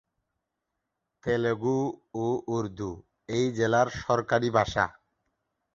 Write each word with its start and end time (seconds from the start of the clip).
তেলুগু 1.23 1.77
ও 2.15 2.25
উর্দু 2.55 2.91
এই 3.29 3.45
জেলার 3.57 3.87
সরকারি 4.01 4.49
ভাষা। 4.57 4.85